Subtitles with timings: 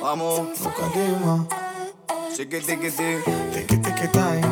[0.00, 1.46] Vamos, nunca quema.
[2.34, 3.32] Chiqui, tiqui, tiqui.
[3.52, 4.42] Tiqui, tiqui, time.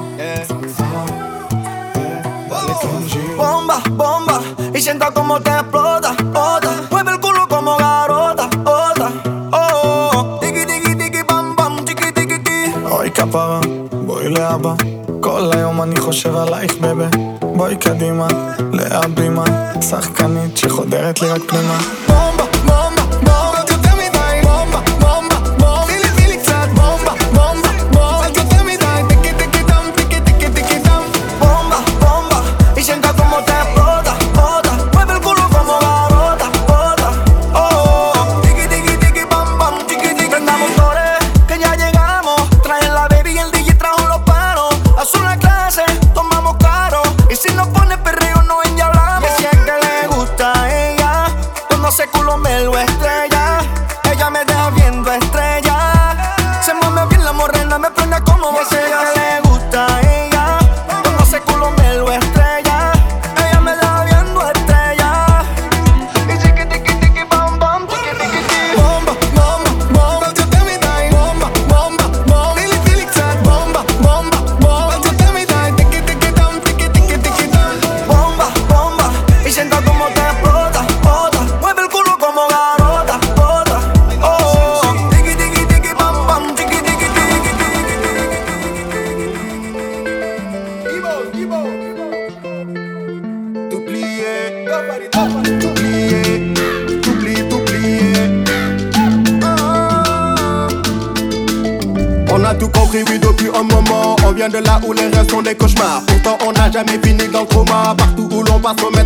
[3.37, 4.41] Bomba, bomba.
[4.75, 6.17] Y sienta como te explota.
[6.35, 6.73] Otra.
[6.91, 8.49] Mueve el culo como garota.
[8.65, 9.11] Otra.
[9.53, 11.85] Oh, tiki tiki, tiki, bam, bam.
[11.85, 12.73] Chiqui, tiki, tiqui.
[12.91, 13.61] Hoy capaba.
[14.07, 14.77] Voy leaba.
[15.25, 17.07] כל היום אני חושב עלייך בבה
[17.41, 18.27] בואי קדימה,
[18.73, 19.45] לאה בימה
[19.91, 21.79] שחקנית שחודרת לי רק פנימה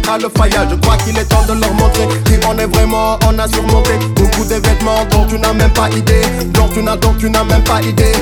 [0.09, 0.69] sera le faillage.
[0.71, 3.93] Je crois qu'il est temps de leur montrer qui on est vraiment, on a surmonté
[4.17, 6.23] beaucoup de vêtements dont tu n'as même pas idée.
[6.55, 8.13] Dont tu n'as donc tu n'as même pas idée.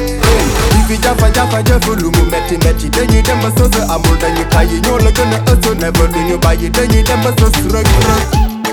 [0.73, 5.11] Divija faja faja volume metti metti dañuy dem ba sës amul dañu kayi ñoo la
[5.11, 8.23] gën a ëss never duñu bàyyi dañuy dem ba sës rëg rëg.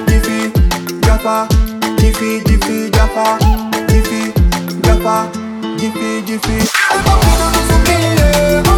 [0.08, 0.52] Difi
[1.06, 1.48] jafa
[1.98, 3.38] difi difi jafa
[3.88, 4.22] difi
[4.84, 5.16] jafa
[5.78, 6.58] difi difi.
[6.94, 8.73] I'm gonna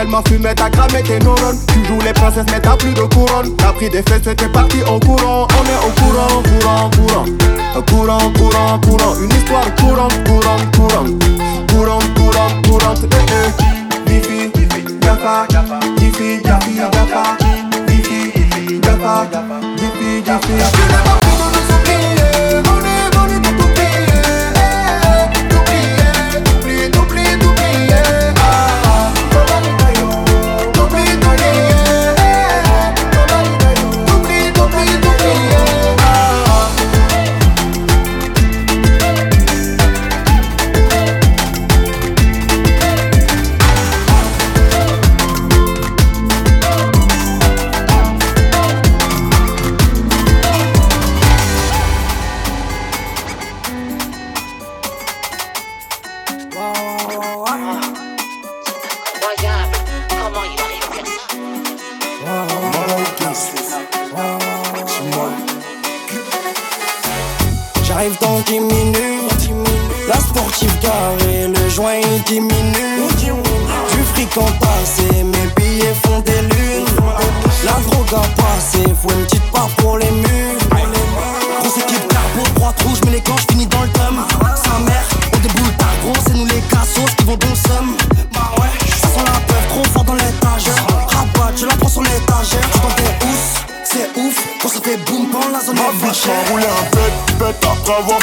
[0.00, 1.58] tellement fumé, t'as cramé tes neurones.
[1.72, 3.54] Tu joues les princesses, mais t'as plus de couronne.
[3.56, 5.46] T'as pris des fesses, t'es parti en courant.
[5.58, 7.24] On est au courant, courant, courant.
[7.86, 9.14] Courant, courant, courant.
[9.22, 11.10] Une histoire courante, courante, courante.
[11.70, 13.04] Courante, courante, courante.
[13.12, 13.16] Eh,
[14.08, 14.10] eh.
[14.10, 14.50] Vivi,
[15.02, 15.46] Jaffa,
[15.98, 17.36] Jiffy, Jaffi, Jaffa.
[17.86, 19.26] Vivi, Jaffa,
[19.76, 21.19] Jiffy, Jaffi, Jaffa.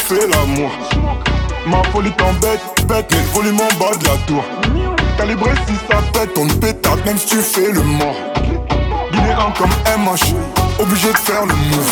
[0.09, 4.43] Ma folie t'embête, bête, mais le volume en bas de la tour.
[5.17, 8.15] Calibré si ça pète, on ne pétate même si tu fais le mort.
[9.11, 10.33] Binéant comme MH,
[10.79, 11.86] obligé de faire le move.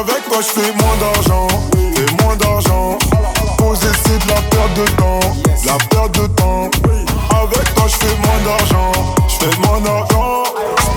[0.00, 1.46] avec toi je fais moins d'argent,
[1.94, 2.98] fais moins d'argent.
[3.58, 5.20] Poser c'est de la perte de temps,
[5.66, 6.70] la perte de temps.
[7.42, 8.92] Avec toi, je fais moins d'argent,
[9.28, 10.44] je fais moins d'argent.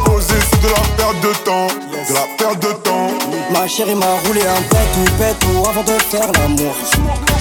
[0.05, 3.07] Poser c'est de la perte de temps, de la perte de temps.
[3.51, 6.75] Ma chérie m'a roulé un pète pétou avant de faire l'amour.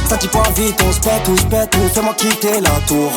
[0.08, 3.10] Ça dit pas vite, on se pète ou se pète ou fais-moi quitter la tour.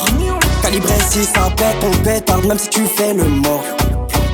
[0.62, 3.63] Calibré si ça pète, on pétarde même si tu fais le mort.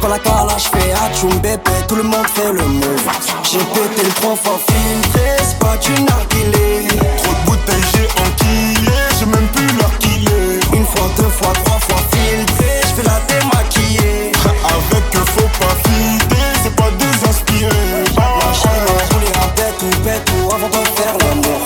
[0.01, 3.07] Quand la calage fait atchoum bébé, tout le monde fait le move.
[3.44, 6.88] J'ai pété le trois fois filtré, c'est pas du narguilé.
[7.18, 8.98] Trop de bouteilles, j'ai enquillé.
[9.19, 10.75] J'ai même plus l'heure qu'il est.
[10.75, 14.31] Une fois, deux fois, trois fois filtré, j'fais la démaquiller.
[14.74, 17.69] Avec que faut pas fider, c'est pas désinspiré.
[18.18, 21.62] Ma chérie m'a roulé un pétou, pétou avant de faire l'amour.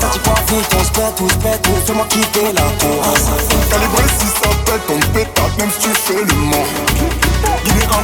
[0.00, 3.02] Ça dit pas vite, on se pète, on se pète, on fais-moi quitter la tour.
[3.70, 6.85] Calibré si ça pète, on pétate, même si tu fais le mort.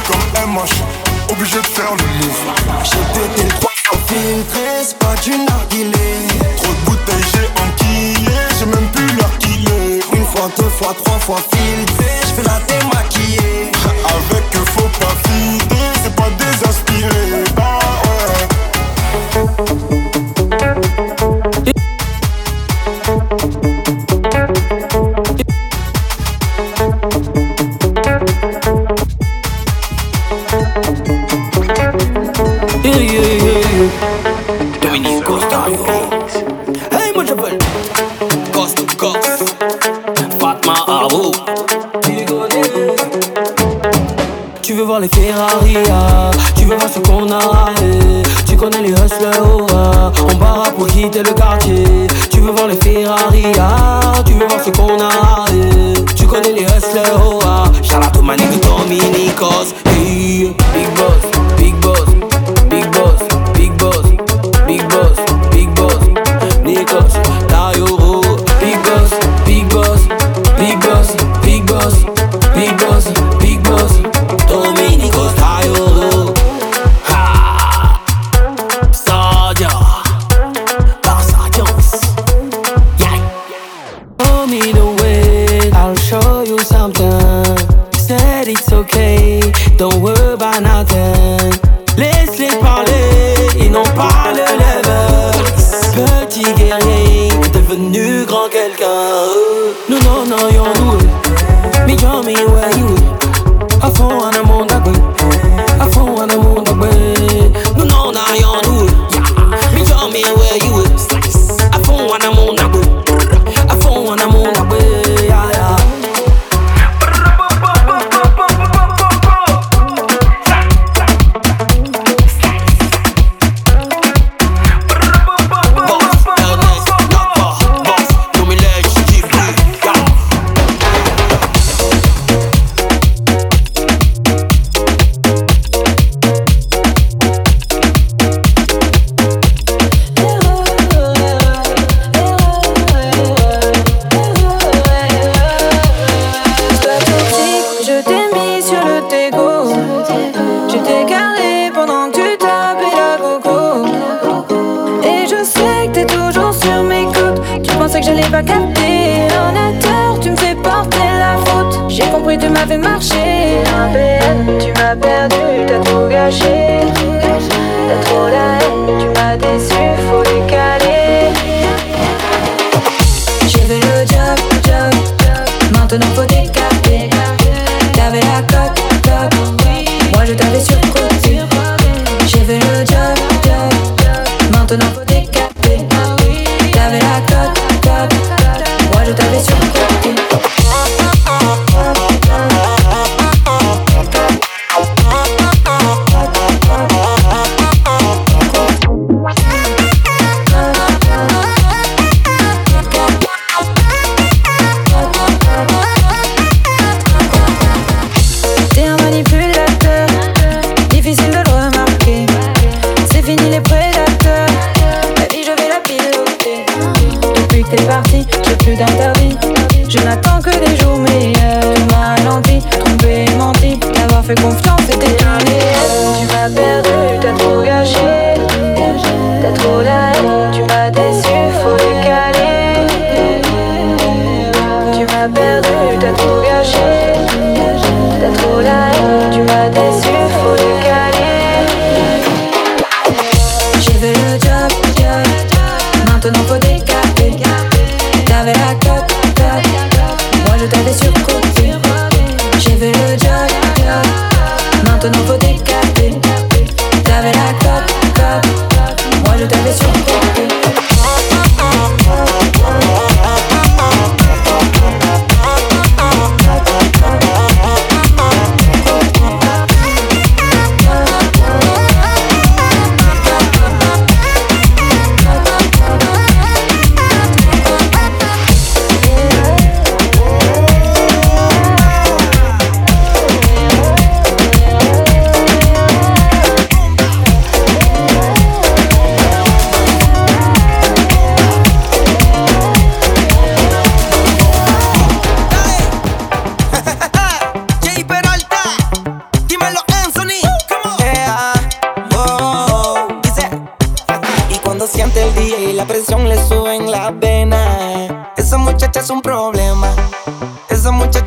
[0.07, 2.83] Comme MH, obligé de faire le move.
[2.83, 3.71] J'ai pété trois
[4.83, 6.27] c'est pas du narguilé.
[6.57, 8.37] Trop de bouteilles, j'ai enquillé.
[8.59, 9.99] J'ai même plus l'heure qu'il est.
[10.15, 13.22] Une fois, deux fois, trois fois filtré, j'fais la démaquiller.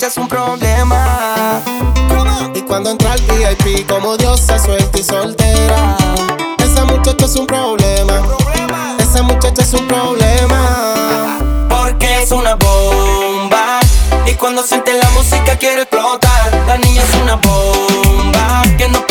[0.06, 1.60] es un problema.
[2.54, 5.96] Y cuando entra al VIP, como diosa suelta y soltera.
[6.58, 8.22] Esa muchacha es un problema.
[8.98, 11.38] Esa muchacha es un problema.
[11.68, 13.80] Porque es una bomba.
[14.26, 16.64] Y cuando siente la música quiere explotar.
[16.68, 18.62] La niña es una bomba.
[18.78, 19.04] Que no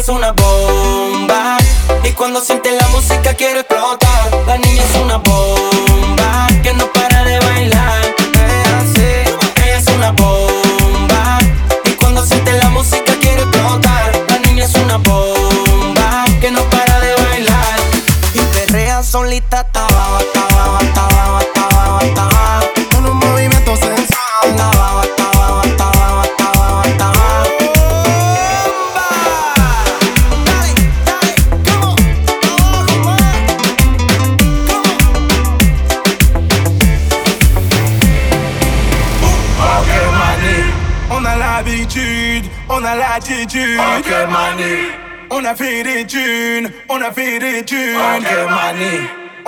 [0.00, 1.58] es una bomba.
[2.04, 4.44] Y cuando siente la música quiere explotar.
[4.46, 5.89] La niña es una bomba.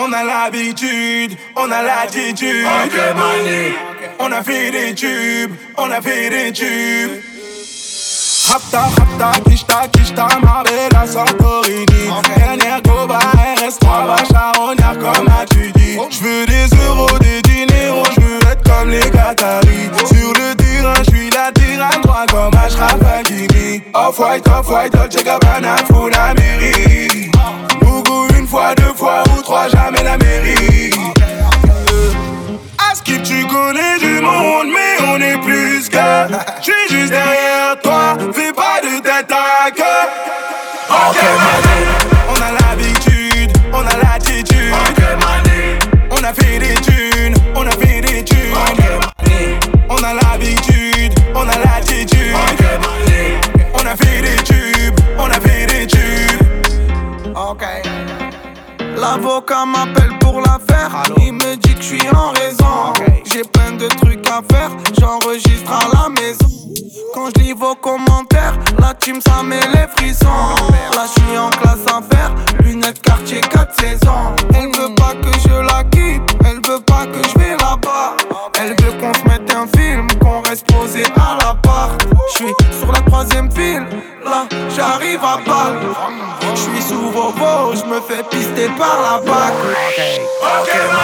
[0.04, 2.66] On a l'habitude, on a l'attitude.
[4.18, 7.23] On a fait des tubes, on a fait des tubes.
[8.52, 12.11] Hapta, hapta, kishta, kishta, marre la sortoridi.
[12.37, 13.21] Dernière goba,
[13.56, 15.97] RS3, va charognard comme à tu dis.
[16.11, 19.88] J'veux des euros, des dineros, j'veux être comme les Qataris.
[20.06, 23.82] Sur le terrain, j'suis la tyranne, droit comme Ashraf Hakimi.
[23.94, 25.76] Off-white, off-white, Dolce Gabbana,
[67.83, 68.55] commentaires.
[68.79, 70.55] La team, ça met les frissons.
[70.95, 74.33] La j'suis en classe affaire, lunettes quartier 4 saisons.
[74.55, 78.17] Elle veut pas que je la quitte, elle veut pas que je vais là-bas.
[78.61, 81.91] Elle veut qu'on se mette un film, qu'on reste posé à la part.
[82.33, 83.87] J'suis sur la troisième file,
[84.25, 85.81] là j'arrive à balle.
[86.55, 87.33] J'suis sous vos
[87.75, 91.01] je j'me fais pister par la bague.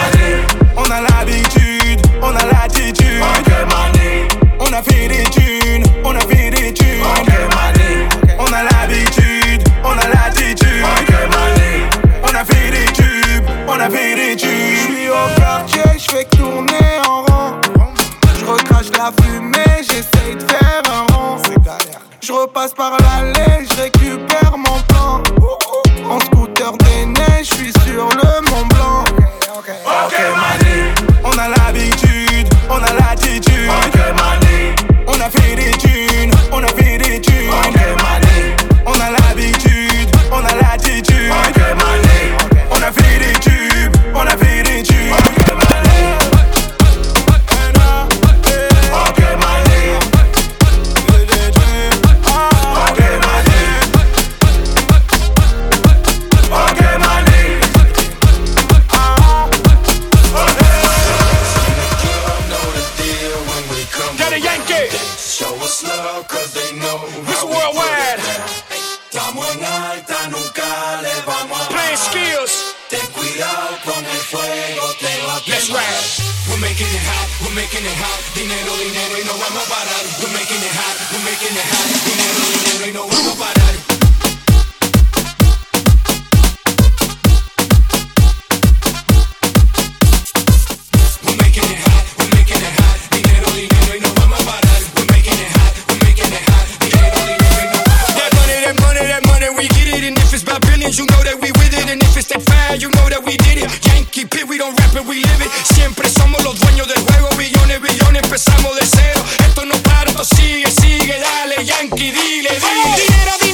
[103.57, 105.51] Yankee P, we don't rap it, we live it.
[105.73, 109.23] Siempre somos los dueños del juego, billones, billones, empezamos de cero.
[109.39, 112.95] Esto no para, esto sigue, sigue, dale, Yankee, dile, dile.
[112.95, 113.48] Dinero.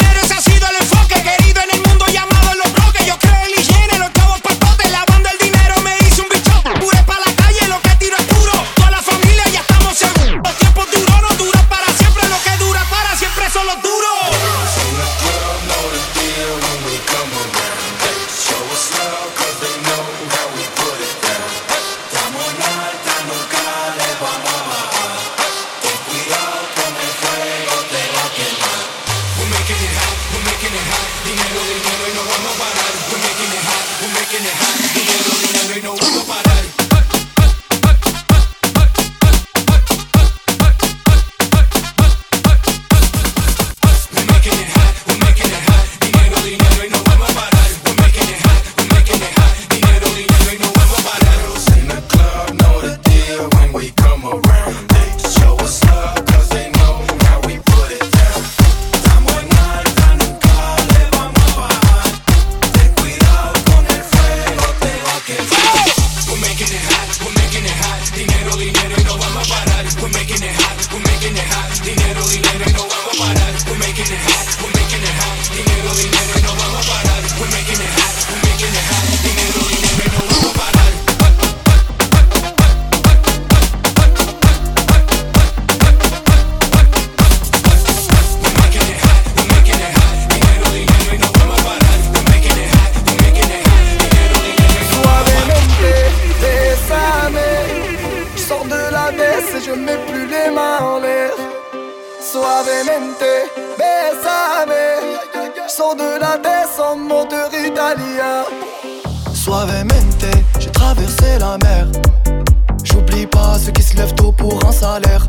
[113.31, 115.27] Pas ceux qui se lèvent tôt pour un salaire.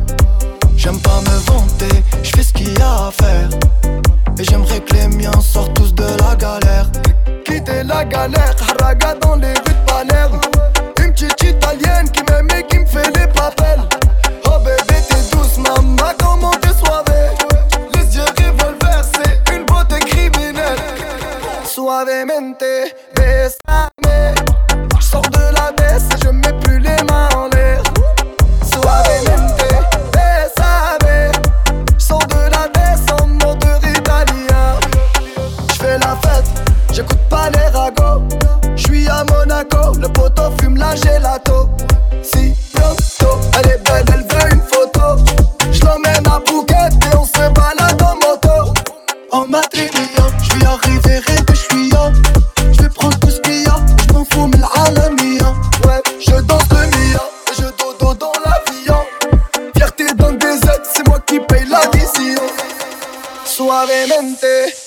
[0.75, 3.49] J'aime pas me vanter, je fais ce qu'il y a à faire.
[4.39, 6.85] Et j'aimerais que les miens sortent tous de la galère.
[7.43, 10.39] Quitter la galère, haraga dans les rues de Palerme.
[11.01, 13.81] Une petite italienne qui m'aime et qui me fait les papels.
[14.45, 17.31] Oh bébé, t'es douce, maman, comment t'es soivée?
[17.93, 20.79] Les yeux revolver, c'est une beauté criminelle.
[21.65, 22.63] Suavemente,
[23.15, 23.89] besa.
[40.07, 41.67] Le poteau fume la gelato.
[42.23, 45.21] Si pronto, elle est belle, elle veut une photo.
[45.69, 48.73] Je l'emmène à Phuket et on se balade en moto.
[49.31, 52.09] En matrimonial, je suis arrivé que je suis là.
[52.71, 53.75] Je vais prendre tout ce qu'il y a,
[54.07, 55.53] je m'en fous, mais l'alamia.
[55.85, 57.23] Ouais, je danse le mia,
[57.57, 59.03] je dodo dans l'avion.
[59.75, 62.43] Fierté d'un des aides, c'est moi qui paye la l'addition.
[63.43, 64.86] Suavemente.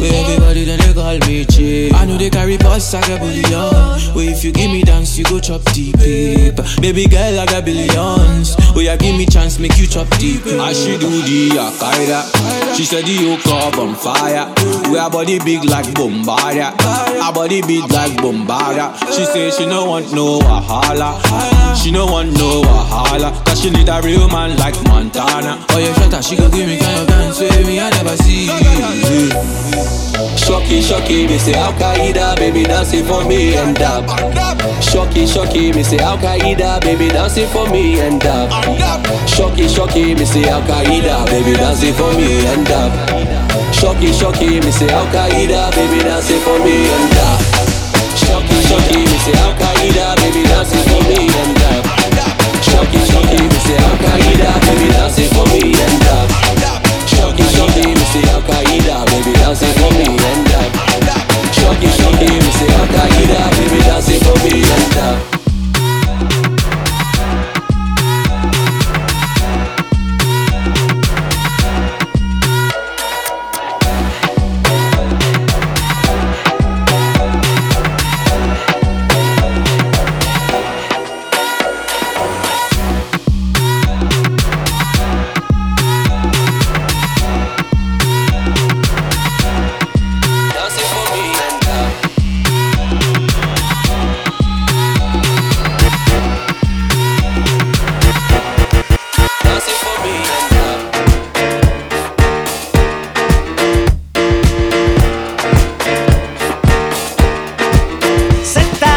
[0.00, 1.92] Where everybody then they call me chick.
[1.94, 4.14] I know they carry boss, I got billion.
[4.16, 5.96] Where if you give me dance, you go chop deep.
[6.80, 8.56] Baby girl, I got billions.
[8.74, 10.40] Where you give me chance, make you chop deep.
[10.46, 12.74] I she do the Akaida.
[12.74, 14.48] She said the yoke up on fire.
[14.90, 16.72] We her body big like Bombardia.
[17.20, 18.96] Her body big like Bombardia.
[19.12, 21.20] She say she no want no wahala.
[21.76, 23.32] She no want no wahala.
[23.44, 25.58] Cause she need a real man like Montana.
[25.70, 28.16] Oh, yeah, shut up, she gon' give me kind of dance with me, I never
[28.16, 29.89] see.
[30.36, 34.04] Shocky, shocky, me say Al Qaeda, baby dancing for me and up.
[34.82, 38.50] Shocky, shocky, me say Al Qaeda, baby dancing for me and up.
[39.28, 42.92] Shocky, shocky, me say Al Qaeda, baby dancing for me and up.
[43.72, 47.69] Shocky, shocky, me say Al Qaeda, baby dancing for me and up.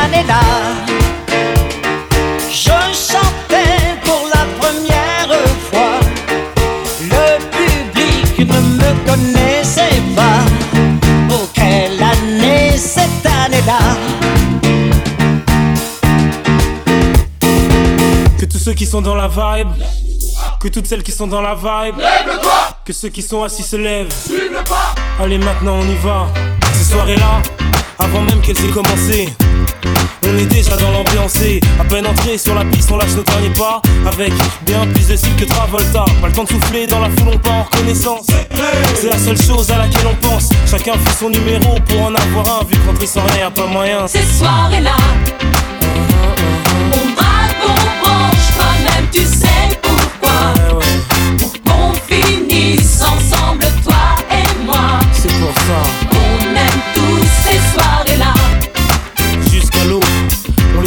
[0.04, 0.42] Cette année-là,
[2.50, 5.30] je chantais pour la première
[5.72, 6.00] fois.
[7.00, 10.42] Le public ne me connaissait pas.
[11.30, 13.80] Pour quelle année cette année-là?
[18.38, 19.70] Que tous ceux qui sont dans la vibe,
[20.60, 21.96] que toutes celles qui sont dans la vibe,
[22.84, 24.14] que ceux qui sont assis se lèvent.
[25.22, 26.28] Allez, maintenant on y va.
[26.74, 27.42] Ces soirées-là,
[28.00, 29.30] avant même qu'elles aient commencé.
[30.26, 33.24] On est déjà dans l'ambiance et à peine entré sur la piste, on lâche nos
[33.24, 34.34] derniers pas avec
[34.66, 36.06] bien plus de style que Travolta.
[36.22, 38.28] Pas le temps de souffler dans la foule, on part en reconnaissance.
[38.96, 40.50] C'est la seule chose à laquelle on pense.
[40.70, 44.08] Chacun fait son numéro pour en avoir un, vu qu'entrer sans rien, pas moyen.
[44.08, 44.96] Ces soirées-là,
[46.94, 50.54] on braque, on branche, toi-même tu sais pourquoi.
[51.38, 55.00] Pour qu'on finisse ensemble, toi et moi.
[55.12, 56.03] C'est pour ça.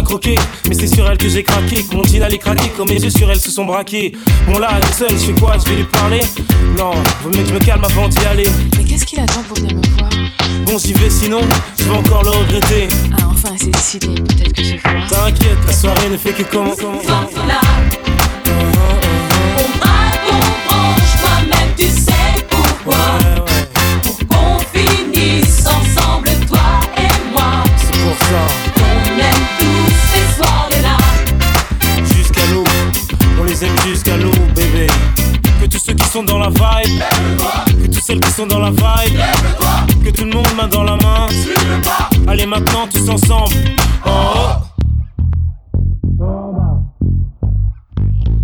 [0.00, 0.34] à croquer,
[0.66, 1.84] mais c'est sur elles que j'ai craqué.
[1.84, 4.12] Que mon jean allait craquer, quand mes yeux sur elles se sont braqués.
[4.46, 5.56] Bon là, elle est seule, je fais quoi?
[5.58, 6.20] Je vais lui parler?
[6.76, 8.48] Non, vaut mieux que je me calme avant d'y aller.
[8.78, 10.10] Mais qu'est-ce qu'il attend pour venir me voir?
[10.64, 11.40] Bon, j'y vais sinon,
[11.78, 12.88] je vais encore le regretter.
[13.12, 14.08] Ah, enfin, c'est décidé.
[14.08, 14.94] Peut-être que ce soir.
[15.08, 16.86] T'inquiète, la soirée ne fait que commencer.
[38.46, 39.18] Dans la vibe,
[40.04, 41.26] que tout le monde main dans la main.
[42.26, 43.54] Allez maintenant tous ensemble.
[44.04, 44.62] En haut.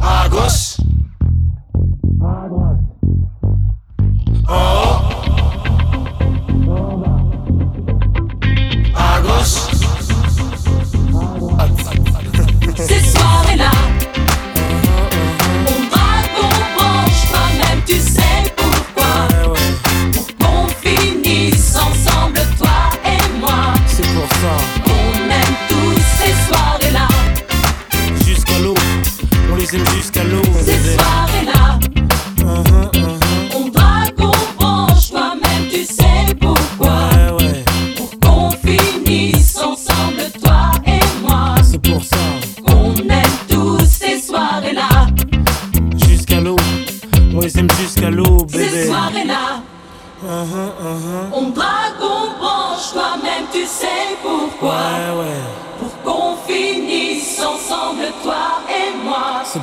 [0.01, 0.66] À gauche,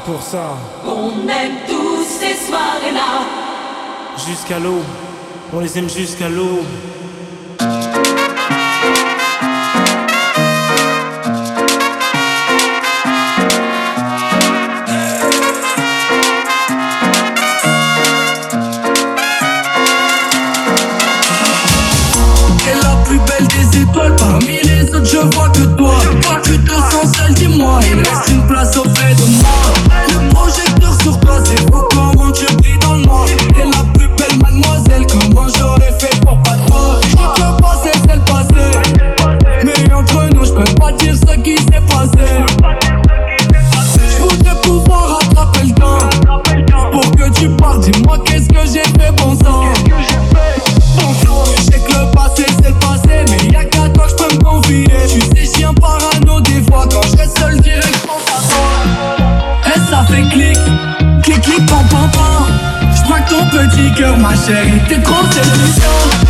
[0.05, 0.57] pour ça.
[0.85, 3.25] On aime tous ces soirées-là.
[4.27, 4.83] Jusqu'à l'aube,
[5.53, 6.65] on les aime jusqu'à l'aube.
[65.33, 66.22] televisión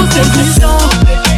[0.00, 1.37] 我最知道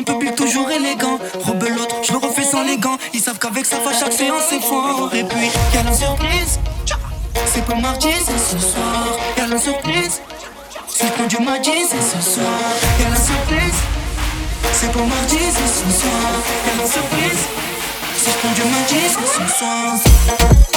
[0.00, 1.18] un public toujours élégant.
[1.44, 2.96] Rebelote, je le refais sans les gants.
[3.12, 5.10] Ils savent qu'avec sa face, chaque séance c'est fort.
[5.14, 6.58] Et puis, y'a la surprise.
[7.46, 9.18] C'est pas mardi, c'est ce soir.
[9.36, 10.20] Y'a la surprise.
[10.88, 12.46] C'est que Dieu m'a c'est ce soir.
[13.00, 13.80] Y'a la surprise.
[14.72, 16.32] C'est pas mardi, c'est ce soir.
[16.66, 17.44] Y'a la surprise.
[18.16, 18.64] C'est que Dieu
[19.08, 20.69] c'est ce soir.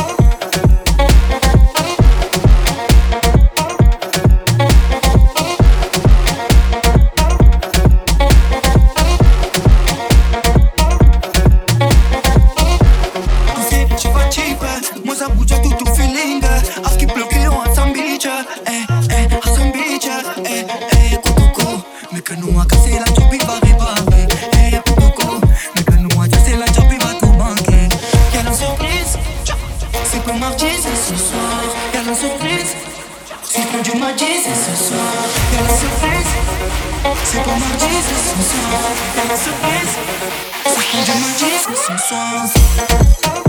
[33.67, 34.97] pour du uma ce ela
[35.53, 36.33] Y'a la surprise,
[37.23, 38.81] c'est pour modisme ce soir.
[39.15, 39.97] Y'a la surprise,
[40.65, 43.42] c'est pour du modisme seu soir.